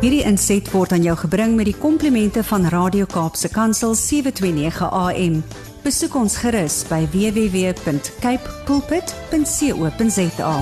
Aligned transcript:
Hierdie 0.00 0.22
inset 0.24 0.64
word 0.72 0.94
aan 0.96 1.02
jou 1.04 1.12
gebring 1.26 1.58
met 1.58 1.66
die 1.68 1.76
komplimente 1.76 2.40
van 2.48 2.62
Radio 2.72 3.04
Kaapse 3.04 3.50
Kansel 3.52 3.92
729 3.92 4.86
AM. 4.96 5.34
Besoek 5.84 6.14
ons 6.16 6.38
gerus 6.40 6.78
by 6.88 7.02
www.cape 7.12 8.54
pulpit.co.za. 8.64 10.54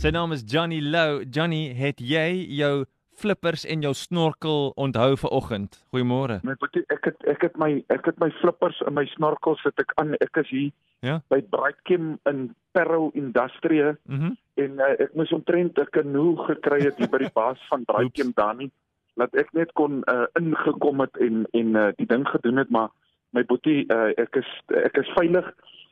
Sy 0.00 0.14
naam 0.16 0.32
is 0.32 0.46
Johnny 0.48 0.80
Lou. 0.80 1.26
Johnny, 1.28 1.74
het 1.76 2.00
jy 2.00 2.56
jou 2.56 2.86
flippers 3.18 3.64
en 3.66 3.82
jou 3.82 3.94
snorkel 3.94 4.72
onthou 4.76 5.16
vir 5.16 5.30
oggend? 5.30 5.78
Goeiemôre. 5.92 6.40
My 6.46 6.54
boetie, 6.60 6.84
ek 6.94 7.04
het 7.10 7.24
ek 7.28 7.42
het 7.42 7.56
my 7.58 7.84
ek 7.94 8.06
het 8.06 8.18
my 8.22 8.30
flippers 8.40 8.80
in 8.86 8.94
my 8.94 9.04
snorkel 9.16 9.56
sit 9.62 9.78
ek 9.78 9.92
aan. 9.96 10.14
Ek 10.20 10.36
is 10.44 10.48
hier 10.50 10.70
Ja. 11.00 11.20
by 11.30 11.38
Braaitkem 11.42 12.18
in 12.26 12.54
Perro 12.72 13.10
Industrie. 13.14 13.94
Mm 14.06 14.36
en 14.58 14.72
uh, 14.82 14.88
ek 14.98 15.12
moes 15.14 15.30
omtrent 15.32 15.78
'n 15.78 15.86
kanoe 15.94 16.34
gekry 16.48 16.80
het 16.82 16.96
hier 16.98 17.08
by 17.08 17.18
die 17.18 17.30
baas 17.34 17.58
van 17.70 17.84
Braaitkem 17.86 18.32
Dani 18.34 18.70
dat 19.16 19.30
ek 19.38 19.52
net 19.54 19.70
kon 19.78 20.02
uh, 20.10 20.26
ingekom 20.34 21.00
het 21.00 21.14
en 21.22 21.46
en 21.54 21.76
uh, 21.76 21.88
die 21.96 22.06
ding 22.06 22.26
gedoen 22.26 22.56
het 22.58 22.70
maar 22.70 22.88
my 23.30 23.44
boetie 23.44 23.86
uh, 23.86 24.10
ek 24.18 24.34
is 24.36 24.50
ek 24.74 24.96
is 24.98 25.06
veilig 25.14 25.46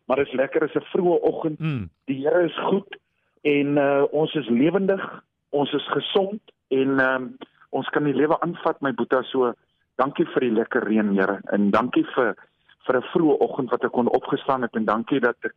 maar 0.08 0.16
dit 0.16 0.26
is 0.26 0.34
lekker 0.34 0.62
is 0.66 0.74
'n 0.74 0.82
vroeë 0.90 1.20
oggend 1.22 1.60
Mm. 1.60 1.88
die 2.06 2.18
Here 2.26 2.42
is 2.44 2.58
goed 2.66 2.90
en 3.44 3.78
uh, 3.78 4.02
ons 4.10 4.34
is 4.34 4.48
lewendig, 4.48 5.22
ons 5.50 5.72
is 5.72 5.86
gesond 5.94 6.40
en 6.68 7.00
um, 7.00 7.30
ons 7.70 7.88
kan 7.94 8.04
die 8.04 8.16
lewe 8.16 8.38
aanvat 8.40 8.80
my 8.80 8.92
boetie 8.92 9.22
so 9.30 9.52
dankie 10.00 10.26
vir 10.34 10.46
die 10.46 10.54
lekker 10.58 10.84
reën 10.88 11.14
Here. 11.16 11.40
En 11.52 11.70
dankie 11.70 12.04
vir 12.14 12.34
vir 12.86 12.96
'n 12.96 13.08
vroeë 13.12 13.38
oggend 13.40 13.70
wat 13.70 13.84
ek 13.84 13.92
kon 13.92 14.08
opgestaan 14.08 14.62
het 14.62 14.76
en 14.76 14.84
dankie 14.84 15.20
dat 15.20 15.36
ek 15.42 15.54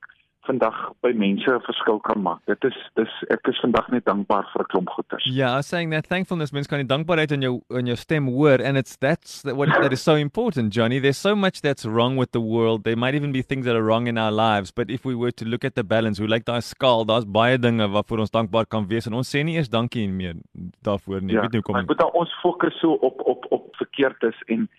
vandag 0.49 0.77
by 1.05 1.11
mense 1.13 1.45
'n 1.53 1.61
verskil 1.67 1.99
kan 2.07 2.21
maak. 2.25 2.39
Dit 2.49 2.63
is 2.69 2.77
dis 2.97 3.13
ek 3.35 3.47
is 3.51 3.59
vandag 3.63 3.87
net 3.93 4.05
dankbaar 4.05 4.45
vir 4.53 4.61
'n 4.63 4.69
klomp 4.73 4.89
goeders. 4.95 5.25
Yeah, 5.25 5.53
I 5.53 5.57
was 5.61 5.67
saying 5.67 5.91
that 5.91 6.07
thankfulness 6.07 6.51
means 6.53 6.67
kind 6.67 6.81
of 6.81 6.87
dankbaarheid 6.87 7.31
in 7.31 7.41
your 7.41 7.61
in 7.79 7.85
your 7.85 7.97
stem 7.97 8.27
word, 8.33 8.61
and 8.61 8.77
it's 8.77 8.95
that's 8.97 9.41
that 9.43 9.55
what 9.55 9.69
that 9.69 9.91
is 9.93 10.01
so 10.01 10.15
important, 10.15 10.73
Johnny. 10.73 10.99
There's 10.99 11.21
so 11.29 11.35
much 11.35 11.61
that's 11.61 11.85
wrong 11.85 12.17
with 12.17 12.31
the 12.31 12.41
world. 12.41 12.83
There 12.83 12.95
might 12.97 13.15
even 13.15 13.31
be 13.31 13.41
things 13.43 13.65
that 13.65 13.75
are 13.75 13.85
wrong 13.89 14.07
in 14.07 14.17
our 14.17 14.31
lives, 14.31 14.71
but 14.71 14.89
if 14.89 15.05
we 15.05 15.15
were 15.15 15.31
to 15.31 15.45
look 15.45 15.63
at 15.63 15.75
the 15.75 15.83
balance, 15.83 16.19
we 16.21 16.27
like 16.27 16.45
daai 16.45 16.61
skaal, 16.61 17.05
daar's 17.05 17.25
baie 17.25 17.57
dinge 17.57 17.87
waarvoor 17.87 18.19
ons 18.25 18.31
dankbaar 18.31 18.65
kan 18.67 18.87
wees 18.87 19.07
en 19.07 19.13
ons 19.13 19.29
sê 19.35 19.43
nie 19.43 19.55
eers 19.55 19.69
dankie 19.69 20.07
meer 20.09 20.35
daarvoor 20.83 21.21
nie. 21.21 21.33
Ja, 21.35 21.41
Weet 21.41 21.51
nie 21.51 21.61
hoekom 21.61 21.73
maar 21.73 21.83
nie. 21.83 21.87
moet 21.93 21.99
dan 21.99 22.11
ons 22.13 22.33
fokus 22.41 22.79
so 22.79 22.93
op 23.09 23.21
op 23.25 23.45
op 23.49 23.75
verkeerd 23.75 24.23
is 24.23 24.39
en 24.47 24.69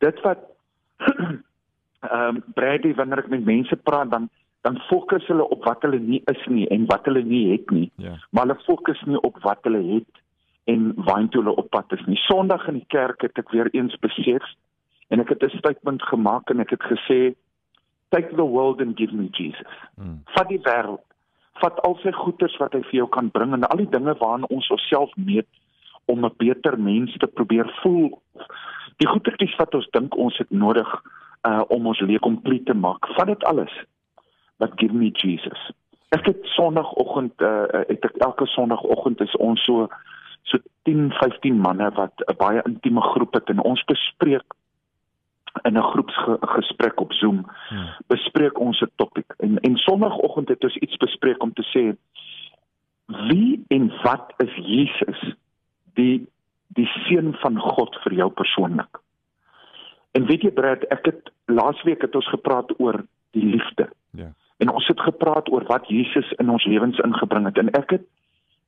dit 0.00 0.20
wat 0.26 0.38
ehm 2.00 2.36
um, 2.36 2.42
Brady 2.54 2.94
wanneer 2.94 3.18
ek 3.18 3.28
met 3.28 3.44
mense 3.44 3.76
praat 3.76 4.10
dan 4.10 4.28
dan 4.60 4.78
fokus 4.88 5.26
hulle 5.26 5.48
op 5.48 5.64
wat 5.64 5.82
hulle 5.82 5.98
nie 5.98 6.22
is 6.32 6.46
nie 6.46 6.66
en 6.68 6.86
wat 6.86 7.04
hulle 7.04 7.22
nie 7.22 7.50
het 7.52 7.70
nie 7.70 7.90
Ja. 7.96 8.16
maar 8.30 8.46
hulle 8.46 8.60
fokus 8.66 9.02
nie 9.06 9.20
op 9.20 9.38
wat 9.42 9.58
hulle 9.62 9.82
het 9.94 10.22
en 10.64 10.92
waartoe 10.96 11.42
hulle 11.42 11.56
op 11.56 11.70
pad 11.70 11.92
is 11.92 12.04
nie. 12.06 12.16
Sondag 12.16 12.66
in 12.68 12.74
die 12.74 12.88
kerk 12.88 13.22
het 13.22 13.38
ek 13.38 13.50
weer 13.50 13.68
eens 13.72 13.96
besef 13.98 14.44
en 15.08 15.20
ek 15.20 15.28
het 15.28 15.42
'n 15.42 15.58
statement 15.58 16.02
gemaak 16.02 16.50
en 16.50 16.60
ek 16.60 16.70
het 16.70 16.82
gesê 16.82 17.34
take 18.10 18.34
the 18.36 18.44
world 18.44 18.80
and 18.80 18.96
give 18.96 19.14
me 19.14 19.28
Jesus. 19.30 19.72
Mm. 19.96 20.22
Vat 20.34 20.48
die 20.48 20.60
wêreld. 20.62 21.04
Vat 21.62 21.80
al 21.86 21.98
sy 22.02 22.12
goeders 22.12 22.56
wat 22.58 22.72
hy 22.72 22.82
vir 22.82 22.98
jou 23.02 23.08
kan 23.08 23.30
bring 23.30 23.52
en 23.52 23.64
al 23.64 23.76
die 23.76 23.90
dinge 23.90 24.14
waaraan 24.18 24.48
ons 24.48 24.70
onsself 24.70 25.10
meet 25.16 25.46
om 26.06 26.24
'n 26.24 26.34
beter 26.36 26.78
mens 26.78 27.16
te 27.16 27.26
probeer 27.26 27.70
voel. 27.82 28.20
Die 28.96 29.08
goedertjies 29.08 29.56
wat 29.56 29.74
ons 29.74 29.88
dink 29.90 30.16
ons 30.16 30.38
het 30.38 30.50
nodig 30.50 31.02
uh 31.48 31.62
om 31.68 31.86
ons 31.86 32.00
lewe 32.00 32.18
kompleet 32.18 32.66
te 32.66 32.74
maak. 32.74 33.06
Vat 33.16 33.26
dit 33.26 33.44
alles. 33.44 33.72
But 34.60 34.76
give 34.76 34.92
me 34.92 35.10
Jesus. 35.12 35.70
Ek 36.12 36.26
het 36.28 36.40
sonoggend 36.54 37.40
uh 37.40 37.64
het 37.88 38.04
ek 38.04 38.16
elke 38.20 38.46
sonoggend 38.46 39.20
is 39.24 39.36
ons 39.36 39.64
so 39.64 39.88
so 40.42 40.58
10, 40.88 41.10
15 41.16 41.60
manne 41.60 41.90
wat 41.96 42.12
'n 42.26 42.36
baie 42.36 42.62
intieme 42.68 43.00
groep 43.00 43.34
het 43.34 43.48
en 43.48 43.62
ons 43.64 43.84
bespreek 43.84 44.56
in 45.62 45.78
'n 45.78 45.90
groepsgesprek 45.92 47.00
op 47.00 47.12
Zoom 47.12 47.46
Hmm. 47.68 47.88
bespreek 48.06 48.58
ons 48.58 48.80
'n 48.80 48.92
topik 48.96 49.34
en 49.38 49.58
en 49.60 49.76
sonoggend 49.76 50.48
het 50.48 50.64
ons 50.64 50.76
iets 50.76 50.96
bespreek 50.96 51.42
om 51.42 51.52
te 51.52 51.64
sê 51.72 51.96
wie 53.28 53.64
en 53.68 53.92
wat 54.02 54.32
is 54.36 54.54
Jesus 54.54 55.34
die 55.94 56.26
die 56.68 56.90
seun 57.06 57.34
van 57.34 57.58
God 57.58 57.96
vir 58.02 58.12
jou 58.12 58.30
persoonlik. 58.30 59.00
En 60.12 60.26
weet 60.26 60.42
jy 60.42 60.50
Brad, 60.50 60.84
ek 60.94 61.04
het 61.04 61.30
laasweek 61.50 62.02
het 62.02 62.14
ons 62.14 62.28
gepraat 62.28 62.70
oor 62.78 63.02
die 63.30 63.46
liefde. 63.46 63.90
En 64.60 64.70
ons 64.70 64.86
het 64.86 65.00
gepraat 65.00 65.48
oor 65.52 65.64
wat 65.68 65.88
Jesus 65.88 66.32
in 66.42 66.50
ons 66.52 66.64
lewens 66.68 66.98
ingebring 67.04 67.48
het 67.48 67.58
en 67.58 67.72
ek 67.78 67.96
het 67.96 68.06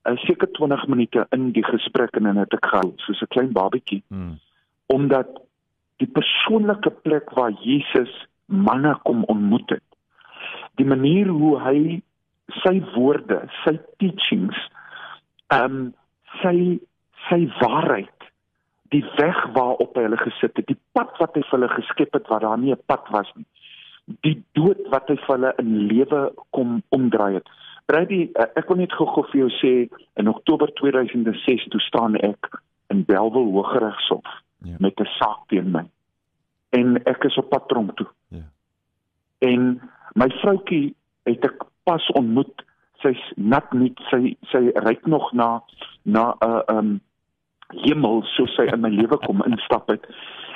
uh, 0.08 0.16
seker 0.24 0.50
20 0.58 0.86
minute 0.88 1.26
in 1.36 1.50
die 1.52 1.64
gesprek 1.64 2.16
en 2.16 2.28
dan 2.30 2.40
het 2.42 2.54
ek 2.56 2.66
gehou 2.72 2.92
soos 3.04 3.22
'n 3.22 3.32
klein 3.34 3.52
babatjie 3.52 4.02
Mm. 4.08 4.38
omdat 4.86 5.28
die 6.02 6.10
persoonlike 6.10 6.90
plek 6.90 7.30
waar 7.30 7.52
Jesus 7.62 8.12
manne 8.46 8.98
kom 9.02 9.24
ontmoet 9.24 9.70
het. 9.70 9.88
Die 10.74 10.86
manier 10.86 11.28
hoe 11.28 11.60
hy 11.60 12.02
sy 12.62 12.74
woorde, 12.94 13.42
sy 13.64 13.78
teachings, 14.02 14.58
ehm 15.48 15.64
um, 15.64 15.94
sy 16.42 16.80
sy 17.28 17.44
waarheid, 17.60 18.24
die 18.90 19.04
weg 19.16 19.38
waarop 19.54 19.96
hy 19.96 20.02
hulle 20.08 20.18
gesit 20.24 20.56
het, 20.58 20.66
die 20.66 20.78
pad 20.96 21.12
wat 21.20 21.36
hy 21.36 21.42
vir 21.44 21.54
hulle 21.54 21.68
geskep 21.76 22.16
het 22.18 22.28
waar 22.32 22.40
daar 22.40 22.58
nie 22.58 22.72
'n 22.72 22.82
pad 22.86 23.06
was 23.14 23.30
nie. 23.36 23.46
Die 24.04 24.42
dood 24.52 24.78
wat 24.90 25.08
hy 25.08 25.16
vir 25.16 25.34
hulle 25.36 25.52
in 25.62 25.86
lewe 25.86 26.32
kom 26.50 26.82
omdraai 26.88 27.34
het. 27.34 27.48
Brady, 27.86 28.30
eh, 28.34 28.46
ek 28.56 28.68
wil 28.68 28.76
net 28.76 28.92
gou-gou 28.92 29.24
vir 29.30 29.40
jou 29.40 29.50
sê 29.60 29.72
in 30.16 30.28
Oktober 30.28 30.70
2006 30.80 31.68
toe 31.68 31.80
staan 31.80 32.16
ek 32.16 32.62
in 32.90 33.04
Bellville 33.04 33.52
Hooggeregshof 33.52 34.26
Ja. 34.62 34.76
met 34.78 35.00
'n 35.00 35.08
saak 35.18 35.46
teen 35.48 35.70
my. 35.70 35.84
En 36.70 37.04
ek 37.04 37.24
is 37.24 37.36
op 37.36 37.48
pad 37.48 37.68
tronk 37.68 37.96
toe. 37.96 38.06
Ja. 38.28 38.44
En 39.38 39.80
my 40.14 40.28
vroutjie 40.28 40.94
het 41.22 41.44
ek 41.44 41.64
pas 41.84 42.10
ontmoet. 42.12 42.62
Sy's 43.02 43.32
nat 43.36 43.72
nie, 43.72 43.92
sy 44.10 44.36
sy 44.50 44.70
ryk 44.74 45.06
nog 45.06 45.32
na 45.32 45.62
na 46.02 46.34
'n 46.40 46.48
uh, 46.48 46.62
um 46.68 47.00
hemel 47.68 48.22
soos 48.22 48.54
sy 48.54 48.62
in 48.72 48.80
my 48.80 48.88
lewe 48.88 49.18
kom 49.26 49.42
instap 49.42 49.88
het. 49.88 50.06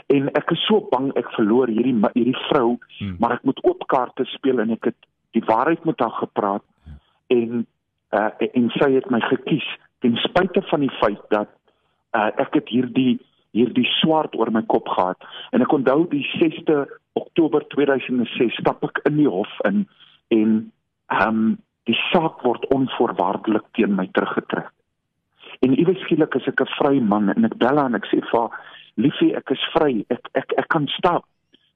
En 0.06 0.28
ek 0.38 0.50
is 0.54 0.66
so 0.66 0.80
bang 0.90 1.10
ek 1.18 1.30
verloor 1.34 1.68
hierdie 1.68 1.96
hierdie 2.14 2.38
vrou, 2.48 2.78
Hmm. 2.98 3.16
maar 3.18 3.32
ek 3.32 3.44
moet 3.44 3.58
oop 3.64 3.86
kaarte 3.86 4.24
speel 4.24 4.60
en 4.60 4.70
ek 4.70 4.84
het 4.84 4.96
die 5.34 5.44
waarheid 5.44 5.84
met 5.84 6.00
haar 6.00 6.14
gepraat 6.22 6.62
en 7.26 7.66
uh, 8.12 8.30
en 8.38 8.70
sy 8.78 8.90
het 8.94 9.10
my 9.10 9.20
gekies 9.20 9.66
ten 10.00 10.16
spyte 10.16 10.62
van 10.70 10.80
die 10.80 10.94
feit 11.00 11.22
dat 11.34 11.50
uh, 12.14 12.30
ek 12.38 12.54
het 12.60 12.68
hierdie 12.68 13.18
hierdie 13.56 13.88
swart 14.00 14.36
oor 14.36 14.50
my 14.52 14.62
kop 14.68 14.88
gehad 14.88 15.26
en 15.52 15.64
ek 15.64 15.72
onthou 15.72 16.06
die 16.12 16.24
6de 16.36 16.84
Oktober 17.16 17.64
2006 17.74 18.60
stap 18.60 18.84
ek 18.84 19.00
in 19.08 19.16
die 19.22 19.30
hof 19.30 19.52
in 19.68 19.86
en 20.34 20.56
ehm 21.12 21.28
um, 21.28 21.58
die 21.86 21.98
saak 22.10 22.40
word 22.42 22.64
onvoorwaardelik 22.74 23.62
teen 23.78 23.92
my 23.94 24.08
teruggetrek. 24.10 24.72
En 25.62 25.76
iewes 25.78 26.00
skielik 26.02 26.34
is 26.34 26.48
ek 26.50 26.60
'n 26.60 26.72
vry 26.78 26.98
man 27.00 27.30
en 27.30 27.44
ek 27.46 27.54
bel 27.62 27.78
haar 27.78 27.86
en 27.86 27.94
ek 27.94 28.08
sê 28.10 28.18
vir 28.18 28.40
haar 28.40 28.56
liefie 29.00 29.32
ek 29.36 29.52
is 29.54 29.62
vry 29.74 30.04
ek 30.12 30.28
ek 30.34 30.56
ek 30.62 30.68
kan 30.72 30.88
stap. 30.96 31.24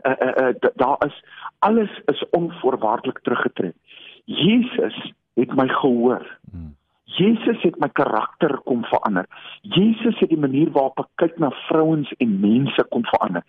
Uh, 0.04 0.16
uh, 0.16 0.34
uh, 0.42 0.52
da- 0.64 0.76
daar 0.80 1.06
is 1.06 1.16
alles 1.60 1.92
is 2.08 2.24
onvoorwaardelik 2.36 3.20
teruggetrek. 3.22 3.76
Jesus 4.24 4.96
het 5.34 5.54
my 5.56 5.68
gehoor. 5.68 6.24
Mm. 6.52 6.76
Jesus 7.04 7.62
het 7.62 7.78
my 7.82 7.88
karakter 7.92 8.60
kom 8.64 8.84
verander. 8.84 9.26
Jesus 9.60 10.18
het 10.18 10.30
die 10.30 10.38
manier 10.38 10.70
waarop 10.72 11.02
ek 11.02 11.10
kyk 11.22 11.38
na 11.42 11.50
vrouens 11.66 12.12
en 12.22 12.36
mense 12.40 12.84
kom 12.94 13.04
verander. 13.10 13.44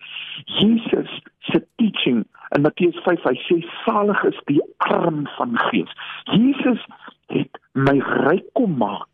Jesus 0.58 1.20
se 1.48 1.62
teaching 1.80 2.24
in 2.56 2.62
Matteus 2.66 2.98
5, 3.06 3.24
hy 3.24 3.36
sê 3.46 3.60
salig 3.84 4.24
is 4.28 4.40
die 4.50 4.60
arm 4.90 5.24
van 5.38 5.56
gees. 5.70 5.92
Jesus 6.34 6.82
het 7.32 7.60
my 7.72 7.96
ryk 8.26 8.48
kom 8.58 8.74
maak, 8.80 9.11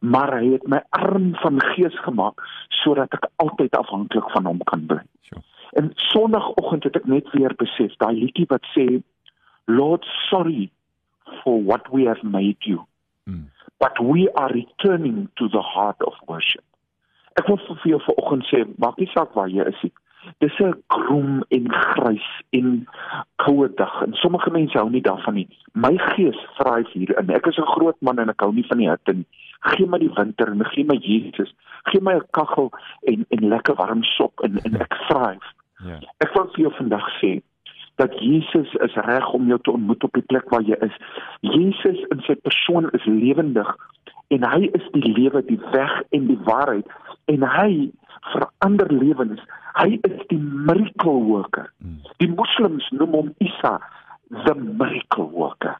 maar 0.00 0.32
hy 0.38 0.52
het 0.56 0.66
my 0.68 0.80
arm 0.96 1.34
van 1.42 1.60
gees 1.74 1.96
gemaak 2.04 2.40
sodat 2.82 3.12
ek 3.14 3.28
altyd 3.36 3.76
afhanklik 3.76 4.30
van 4.32 4.46
hom 4.48 4.60
kan 4.64 4.86
bly. 4.86 5.00
Sure. 5.28 5.42
En 5.78 5.92
sonoggend 5.94 6.84
het 6.84 6.96
ek 6.96 7.06
net 7.06 7.30
weer 7.36 7.54
besef 7.56 7.96
daai 8.00 8.16
liedjie 8.16 8.48
wat 8.48 8.64
sê 8.74 9.02
Lord 9.66 10.04
sorry 10.28 10.70
for 11.42 11.62
what 11.62 11.86
we 11.92 12.06
have 12.08 12.22
made 12.24 12.58
you 12.66 12.86
Mm. 13.30 13.50
but 13.78 13.92
we 14.00 14.28
are 14.34 14.48
returning 14.48 15.28
to 15.38 15.48
the 15.48 15.62
heart 15.62 15.96
of 16.06 16.14
worship. 16.26 16.64
Ek 17.38 17.46
wil 17.48 17.60
vir 17.62 17.92
jou 17.92 18.00
vanoggend 18.04 18.46
sê, 18.50 18.62
maak 18.82 18.98
nie 18.98 19.08
saak 19.12 19.36
waar 19.38 19.50
jy 19.52 19.66
is 19.70 19.82
nie. 19.84 19.92
Dis 20.42 20.56
'n 20.60 20.74
krom 20.92 21.44
en 21.56 21.68
grys 21.72 22.28
en 22.52 22.86
koue 23.44 23.68
dag 23.76 24.02
en 24.02 24.12
sommige 24.22 24.50
mense 24.50 24.78
hou 24.78 24.90
nie 24.90 25.00
daarvan 25.00 25.34
nie. 25.34 25.48
My 25.72 25.96
gees 25.96 26.36
vryf 26.58 26.90
hier 26.92 27.16
in. 27.18 27.30
Ek 27.30 27.46
is 27.46 27.58
'n 27.58 27.72
groot 27.76 27.96
man 28.00 28.18
en 28.18 28.30
ek 28.30 28.40
hou 28.40 28.52
nie 28.52 28.66
van 28.68 28.78
die 28.78 28.90
hitte 28.90 29.12
nie. 29.12 29.26
Gee 29.60 29.86
my 29.86 29.98
die 29.98 30.12
winter 30.16 30.48
en 30.48 30.64
gee 30.72 30.84
my 30.84 30.96
Jesus. 31.04 31.52
Gee 31.90 32.00
my 32.00 32.14
'n 32.14 32.26
kaggel 32.30 32.70
en 33.04 33.24
en 33.28 33.48
lekker 33.48 33.74
warm 33.74 34.02
sop 34.02 34.40
en 34.40 34.58
en 34.64 34.80
ek 34.80 34.94
vryf. 35.08 35.46
Ja. 35.84 36.00
Ek 36.18 36.34
wil 36.34 36.48
vir 36.54 36.60
jou 36.60 36.72
vandag 36.76 37.08
sê 37.20 37.40
dat 37.96 38.12
Jesus 38.20 38.74
is 38.74 38.94
reg 38.94 39.32
om 39.32 39.46
jou 39.46 39.58
te 39.60 39.70
ontmoet 39.70 40.04
op 40.04 40.12
die 40.12 40.24
plek 40.32 40.48
waar 40.48 40.62
jy 40.62 40.76
is. 40.80 40.96
Jesus 41.40 42.00
in 42.08 42.20
sy 42.24 42.34
persoon 42.34 42.90
is 42.90 43.04
lewendig 43.04 43.76
en 44.28 44.44
hy 44.46 44.70
is 44.72 44.86
die 44.92 45.12
lewe, 45.12 45.42
die 45.44 45.60
weg 45.72 46.02
en 46.10 46.26
die 46.26 46.38
waarheid 46.44 46.86
en 47.24 47.42
hy 47.42 47.90
verander 48.32 48.92
lewens. 48.92 49.40
Hy 49.74 49.98
is 50.06 50.26
die 50.32 50.40
miracle 50.40 51.20
worker. 51.28 51.72
Die 52.18 52.28
moslems 52.28 52.88
noem 52.90 53.16
hom 53.18 53.34
Isa 53.38 53.78
the 54.30 54.54
miracle 54.54 55.28
worker. 55.28 55.76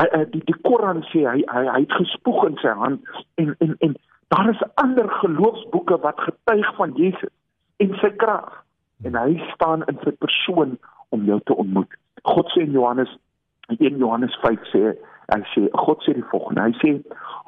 Hy 0.00 0.24
die 0.32 0.40
die 0.48 0.56
Koran 0.64 1.02
sê 1.10 1.26
hy 1.28 1.42
hy 1.52 1.64
hy 1.68 1.80
het 1.82 1.92
gespoeg 1.98 2.46
in 2.48 2.56
sy 2.62 2.72
hand 2.82 3.04
en 3.42 3.52
en 3.60 3.74
en 3.84 3.96
daar 4.32 4.48
is 4.48 4.62
ander 4.80 5.08
geloofsboeke 5.20 5.98
wat 6.04 6.20
getuig 6.24 6.68
van 6.78 6.94
Jesus 6.96 7.32
en 7.84 7.92
sy 8.00 8.10
krag 8.22 8.62
en 9.04 9.18
hy 9.18 9.36
staan 9.52 9.84
in 9.92 9.98
sy 10.04 10.12
persoon 10.24 10.78
om 11.10 11.24
jou 11.28 11.40
te 11.44 11.56
ontmoet. 11.56 11.92
God 12.24 12.48
sê 12.54 12.64
in 12.64 12.76
Johannes 12.76 13.12
1 13.76 14.00
Johannes 14.02 14.36
5 14.44 14.68
sê 14.72 14.82
hy 15.30 15.40
sê 15.52 15.66
God 15.84 16.02
sê 16.06 16.14
die 16.16 16.26
volgende. 16.32 16.68
Hy 16.70 16.74
sê 16.80 16.94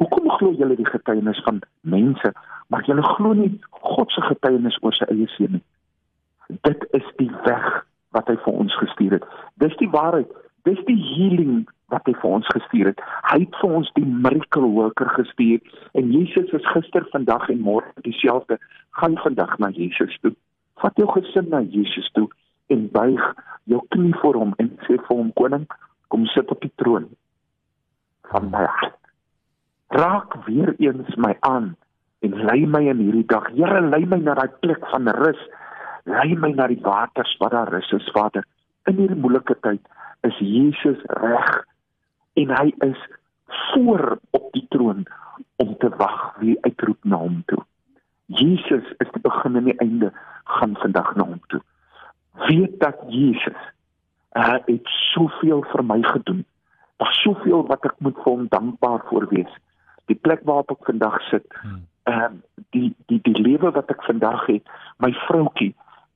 hoekom 0.03 0.29
glo 0.37 0.53
julle 0.59 0.77
die 0.79 0.89
getuienis 0.89 1.41
van 1.47 1.63
mense, 1.81 2.33
maar 2.69 2.85
julle 2.89 3.05
glo 3.17 3.33
nie 3.39 3.53
God 3.95 4.13
se 4.15 4.25
getuienis 4.29 4.79
oor 4.83 4.97
sy 4.99 5.09
eie 5.15 5.29
seun 5.37 5.59
nie. 5.59 5.65
Dit 6.69 6.85
is 6.99 7.07
die 7.19 7.31
weg 7.47 7.69
wat 8.13 8.29
hy 8.29 8.37
vir 8.45 8.61
ons 8.65 8.77
gestuur 8.83 9.17
het. 9.19 9.29
Dis 9.63 9.77
die 9.81 9.91
waarheid. 9.93 10.29
Dis 10.69 10.81
die 10.87 10.99
healing 11.01 11.63
wat 11.93 12.09
hy 12.09 12.15
vir 12.23 12.37
ons 12.39 12.49
gestuur 12.55 12.91
het. 12.93 13.01
Hy 13.29 13.39
het 13.45 13.59
vir 13.61 13.75
ons 13.79 13.91
die 13.99 14.07
miracle 14.09 14.69
worker 14.77 15.11
gestuur 15.19 15.61
en 15.99 16.13
Jesus 16.15 16.53
is 16.57 16.69
gister, 16.73 17.05
vandag 17.13 17.49
en 17.53 17.61
môre 17.65 17.93
dieselfde. 18.07 18.59
Gaan 18.99 19.19
vandag 19.21 19.59
na 19.61 19.71
Jesus 19.77 20.17
toe. 20.25 20.33
Vat 20.81 20.97
jou 21.01 21.09
gesin 21.13 21.51
na 21.53 21.61
Jesus 21.63 22.09
toe 22.17 22.29
en 22.73 22.89
buig 22.93 23.23
jou 23.71 23.81
knie 23.95 24.15
voor 24.23 24.41
hom 24.41 24.55
en 24.63 24.73
sê 24.87 24.97
vir 24.97 25.13
hom 25.13 25.33
koning, 25.39 25.67
kom 26.13 26.25
sit 26.33 26.51
op 26.53 26.61
die 26.65 26.73
troon 26.81 27.11
van 28.33 28.49
my 28.53 28.65
hart. 28.65 28.99
Raak 29.93 30.39
weer 30.47 30.73
eens 30.81 31.17
my 31.21 31.35
aan 31.49 31.75
en 32.25 32.39
lei 32.49 32.63
my 32.67 32.81
in 32.89 33.03
hierdie 33.03 33.27
dag. 33.29 33.51
Here, 33.53 33.83
lei 33.85 34.07
my 34.09 34.19
na 34.23 34.37
daai 34.39 34.55
plek 34.65 34.87
van 34.93 35.11
rus. 35.19 35.41
Lei 36.09 36.33
my 36.39 36.53
na 36.57 36.69
die 36.71 36.81
waters 36.83 37.35
waar 37.41 37.53
daar 37.53 37.73
rus 37.75 37.91
is, 37.93 38.09
Vader. 38.15 38.47
In 38.89 38.97
hierdie 39.03 39.21
moeilike 39.21 39.59
tyd 39.61 39.85
is 40.27 40.39
Jesus 40.41 41.03
reg 41.21 41.61
en 42.41 42.55
hy 42.57 42.73
is 42.87 43.01
voor 43.73 44.19
op 44.31 44.49
die 44.53 44.67
troon 44.69 45.05
om 45.57 45.77
te 45.79 45.89
wag 45.97 46.35
wie 46.39 46.57
uitroep 46.61 47.05
na 47.05 47.17
hom 47.17 47.43
toe. 47.47 47.61
Jesus 48.27 48.87
is 48.99 49.11
die 49.13 49.23
begin 49.23 49.57
en 49.57 49.69
die 49.69 49.79
einde 49.85 50.13
gaan 50.45 50.77
vandag 50.81 51.15
na 51.17 51.27
hom 51.29 51.41
toe. 51.53 51.61
Weet 52.49 52.81
dat 52.81 52.99
Jesus 53.09 53.61
hy 54.33 54.59
het 54.65 54.89
soveel 55.13 55.61
vir 55.73 55.85
my 55.85 56.01
gedoen. 56.03 56.45
Daar's 57.03 57.21
soveel 57.21 57.67
wat 57.69 57.85
ek 57.85 57.99
moet 58.01 58.17
vir 58.23 58.31
hom 58.31 58.47
dankbaar 58.49 59.03
voor 59.11 59.27
wees. 59.33 59.53
Die 60.09 60.17
plek 60.17 60.45
waarop 60.49 60.73
ek 60.73 60.89
vandag 60.89 61.19
sit, 61.29 61.45
hmm. 61.61 61.83
ehm 62.09 62.39
uh, 62.39 62.41
die 62.73 62.89
die 63.11 63.21
die 63.23 63.37
lewe 63.37 63.71
wat 63.77 63.91
ek 63.93 64.03
vandag 64.09 64.47
het, 64.49 64.65
my 65.05 65.13
vroutjie, 65.27 65.73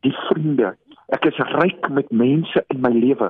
die 0.06 0.14
vriende. 0.26 0.72
Ek 1.12 1.26
is 1.28 1.38
ryk 1.60 1.88
met 1.92 2.10
mense 2.10 2.64
in 2.72 2.80
my 2.80 2.92
lewe, 2.94 3.28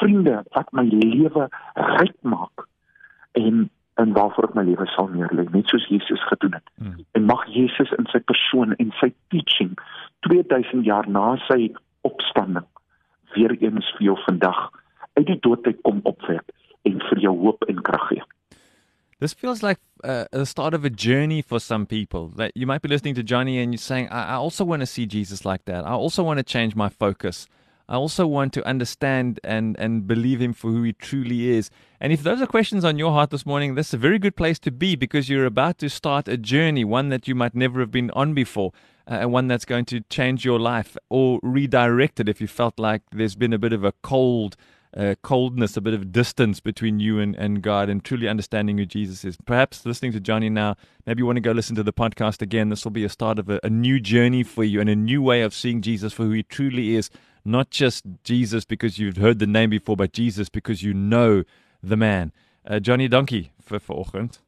vriende 0.00 0.42
wat 0.56 0.72
my 0.72 0.86
lewe 0.90 1.48
ryk 1.74 2.18
maak. 2.20 2.66
En 3.32 3.66
en 3.96 4.12
waarvoor 4.12 4.50
ek 4.50 4.56
my 4.58 4.62
lewe 4.68 4.84
sal 4.92 5.06
neerlê, 5.08 5.46
net 5.54 5.70
soos 5.72 5.86
Jesus 5.88 6.20
gedoen 6.28 6.52
het. 6.58 6.66
Hmm. 6.76 6.98
En 7.16 7.24
mag 7.24 7.46
Jesus 7.48 7.88
in 7.96 8.04
sy 8.12 8.20
persoon 8.28 8.74
en 8.76 8.90
sy 9.00 9.08
teaching 9.32 9.72
2000 10.28 10.84
jaar 10.84 11.08
na 11.08 11.38
sy 11.46 11.70
opstanding 12.04 12.66
weer 13.32 13.56
eens 13.56 13.88
vir 13.96 14.10
jou 14.10 14.16
vandag 14.26 14.58
uit 15.16 15.26
die 15.30 15.38
dood 15.40 15.64
uit 15.64 15.80
kom 15.88 16.02
opwek 16.04 16.44
en 16.88 17.00
vir 17.08 17.22
jou 17.24 17.32
hoop 17.40 17.64
en 17.72 17.80
krag 17.88 18.08
gee. 18.10 18.22
This 19.18 19.32
feels 19.32 19.62
like 19.62 19.80
uh, 20.04 20.24
the 20.30 20.44
start 20.44 20.74
of 20.74 20.84
a 20.84 20.90
journey 20.90 21.40
for 21.40 21.58
some 21.58 21.86
people. 21.86 22.28
That 22.36 22.52
you 22.54 22.66
might 22.66 22.82
be 22.82 22.88
listening 22.88 23.14
to 23.14 23.22
Johnny 23.22 23.58
and 23.58 23.72
you're 23.72 23.78
saying, 23.78 24.08
I, 24.10 24.34
I 24.34 24.34
also 24.34 24.64
want 24.64 24.80
to 24.80 24.86
see 24.86 25.06
Jesus 25.06 25.46
like 25.46 25.64
that. 25.64 25.86
I 25.86 25.92
also 25.92 26.22
want 26.22 26.36
to 26.38 26.44
change 26.44 26.76
my 26.76 26.90
focus. 26.90 27.48
I 27.88 27.94
also 27.94 28.26
want 28.26 28.52
to 28.54 28.66
understand 28.66 29.38
and, 29.44 29.76
and 29.78 30.06
believe 30.06 30.40
him 30.40 30.52
for 30.52 30.70
who 30.70 30.82
he 30.82 30.92
truly 30.92 31.50
is. 31.50 31.70
And 32.00 32.12
if 32.12 32.22
those 32.22 32.42
are 32.42 32.46
questions 32.46 32.84
on 32.84 32.98
your 32.98 33.12
heart 33.12 33.30
this 33.30 33.46
morning, 33.46 33.74
that's 33.74 33.94
a 33.94 33.98
very 33.98 34.18
good 34.18 34.36
place 34.36 34.58
to 34.60 34.70
be 34.70 34.96
because 34.96 35.28
you're 35.28 35.46
about 35.46 35.78
to 35.78 35.88
start 35.88 36.26
a 36.26 36.36
journey, 36.36 36.84
one 36.84 37.10
that 37.10 37.28
you 37.28 37.34
might 37.34 37.54
never 37.54 37.80
have 37.80 37.92
been 37.92 38.10
on 38.10 38.34
before, 38.34 38.72
uh, 39.08 39.14
and 39.14 39.32
one 39.32 39.46
that's 39.46 39.64
going 39.64 39.84
to 39.86 40.00
change 40.10 40.44
your 40.44 40.58
life 40.58 40.96
or 41.08 41.38
redirect 41.42 42.18
it 42.18 42.28
if 42.28 42.40
you 42.40 42.48
felt 42.48 42.78
like 42.78 43.02
there's 43.12 43.36
been 43.36 43.52
a 43.52 43.58
bit 43.58 43.72
of 43.72 43.84
a 43.84 43.92
cold 44.02 44.56
uh, 44.96 45.14
coldness, 45.22 45.76
a 45.76 45.80
bit 45.80 45.94
of 45.94 46.10
distance 46.10 46.58
between 46.58 46.98
you 46.98 47.20
and, 47.20 47.34
and 47.36 47.62
God, 47.62 47.88
and 47.88 48.02
truly 48.02 48.28
understanding 48.28 48.78
who 48.78 48.86
Jesus 48.86 49.24
is. 49.24 49.36
Perhaps 49.44 49.84
listening 49.84 50.12
to 50.12 50.20
Johnny 50.20 50.48
now, 50.48 50.76
maybe 51.06 51.20
you 51.20 51.26
want 51.26 51.36
to 51.36 51.42
go 51.42 51.52
listen 51.52 51.76
to 51.76 51.82
the 51.82 51.92
podcast 51.92 52.40
again. 52.40 52.70
This 52.70 52.84
will 52.84 52.92
be 52.92 53.04
a 53.04 53.08
start 53.10 53.38
of 53.38 53.50
a, 53.50 53.60
a 53.62 53.68
new 53.68 54.00
journey 54.00 54.42
for 54.42 54.64
you 54.64 54.80
and 54.80 54.88
a 54.88 54.96
new 54.96 55.20
way 55.22 55.42
of 55.42 55.52
seeing 55.52 55.82
Jesus 55.82 56.12
for 56.12 56.24
who 56.24 56.30
he 56.30 56.42
truly 56.42 56.96
is. 56.96 57.10
Not 57.46 57.70
just 57.70 58.04
Jesus 58.24 58.64
because 58.64 58.98
you've 58.98 59.18
heard 59.18 59.38
the 59.38 59.46
name 59.46 59.70
before, 59.70 59.96
but 59.96 60.12
Jesus 60.12 60.48
because 60.48 60.82
you 60.82 60.92
know 60.92 61.44
the 61.80 61.96
man. 61.96 62.32
Uh, 62.66 62.80
Johnny 62.80 63.06
Donkey 63.06 63.52
for 63.62 63.78
vanoggend. 63.78 64.40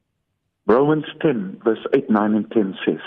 Romans 0.67 1.05
10 1.23 1.61
verse 1.65 1.79
8, 1.95 2.11
9 2.11 2.35
and 2.35 2.50
10 2.50 2.77
says, 2.85 2.99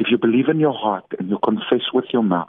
If 0.00 0.08
you 0.10 0.18
believe 0.18 0.48
in 0.48 0.58
your 0.58 0.72
heart 0.72 1.04
and 1.20 1.30
you 1.30 1.38
confess 1.44 1.92
with 1.94 2.06
your 2.12 2.24
mouth 2.24 2.48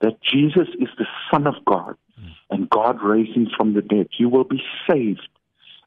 that 0.00 0.20
Jesus 0.20 0.66
is 0.80 0.88
the 0.98 1.06
Son 1.30 1.46
of 1.46 1.54
God 1.64 1.94
mm. 2.20 2.32
and 2.50 2.68
God 2.68 3.00
raised 3.00 3.36
him 3.36 3.46
from 3.56 3.74
the 3.74 3.82
dead, 3.82 4.08
you 4.18 4.28
will 4.28 4.44
be 4.44 4.60
saved. 4.90 5.28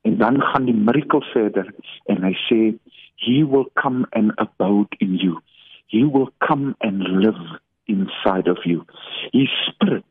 En 0.03 0.17
dan 0.17 0.41
gaan 0.41 0.65
die 0.65 0.73
miracle 0.73 1.21
verder 1.33 1.73
en 2.05 2.23
hy 2.23 2.79
he 3.15 3.43
will 3.43 3.65
come 3.75 4.05
and 4.13 4.31
abode 4.37 4.95
in 4.99 5.17
you. 5.17 5.41
He 5.87 6.05
will 6.05 6.29
come 6.47 6.75
and 6.81 7.03
live 7.03 7.59
inside 7.87 8.47
of 8.47 8.57
you. 8.65 8.85
His 9.33 9.49
spirit 9.67 10.05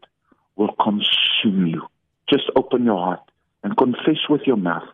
will 0.57 0.75
consume 0.81 1.67
you. 1.67 1.83
Just 2.29 2.51
open 2.57 2.85
your 2.85 2.99
heart 2.99 3.21
and 3.63 3.77
confess 3.77 4.29
with 4.29 4.43
your 4.47 4.57
mouth 4.57 4.89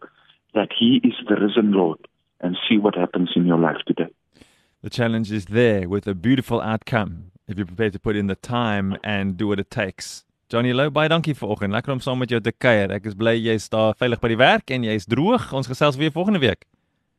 that 0.54 0.68
he 0.78 1.00
is 1.04 1.14
the 1.28 1.36
risen 1.36 1.72
Lord 1.72 1.98
and 2.40 2.56
see 2.68 2.78
what 2.78 2.94
happens 2.94 3.30
in 3.36 3.46
your 3.46 3.58
life 3.58 3.78
today. 3.86 4.08
The 4.82 4.90
challenge 4.90 5.32
is 5.32 5.46
there 5.46 5.88
with 5.88 6.06
a 6.06 6.14
beautiful 6.14 6.60
outcome 6.60 7.32
if 7.48 7.56
you're 7.56 7.66
prepared 7.66 7.92
to 7.92 7.98
put 7.98 8.16
in 8.16 8.26
the 8.26 8.36
time 8.36 8.96
and 9.02 9.36
do 9.36 9.48
what 9.48 9.58
it 9.58 9.70
takes. 9.70 10.24
Johnny 10.48 10.72
Lou, 10.72 10.90
baie 10.90 11.08
dankie 11.08 11.34
vanoggend. 11.34 11.72
Lekker 11.74 11.92
om 11.92 12.00
saam 12.00 12.18
met 12.22 12.30
jou 12.30 12.40
te 12.40 12.52
kuier. 12.52 12.92
Ek 12.94 13.08
is 13.10 13.18
bly 13.18 13.34
jy's 13.34 13.66
daar 13.72 13.96
veilig 13.98 14.22
by 14.22 14.30
die 14.30 14.38
werk 14.38 14.70
en 14.70 14.86
jy's 14.86 15.08
droog. 15.10 15.50
Ons 15.58 15.66
gesels 15.66 15.98
weer 15.98 16.14
volgende 16.14 16.44
week. 16.44 16.68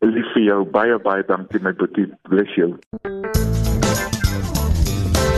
Lief 0.05 0.31
vir 0.37 0.47
jou. 0.47 0.63
Baie 0.71 0.95
baie 1.03 1.27
dankie 1.27 1.59
my 1.59 1.75
boetie. 1.75 2.07
Bless 2.31 2.55
you. 2.55 2.77